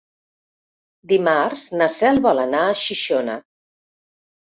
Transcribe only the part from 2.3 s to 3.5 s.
anar a Xixona.